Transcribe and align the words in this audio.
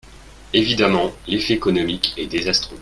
Évidemment, 0.53 1.13
l’effet 1.27 1.53
économique 1.53 2.15
est 2.17 2.25
désastreux 2.25 2.79